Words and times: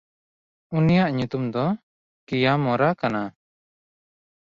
ᱩᱱᱤᱭᱟᱜ 0.77 1.11
ᱧᱩᱛᱩᱢ 1.17 1.43
ᱫᱚ 1.53 1.65
ᱠᱤᱭᱟᱢᱚᱨᱟ 2.27 2.89
ᱠᱟᱱᱟ᱾ 2.99 3.23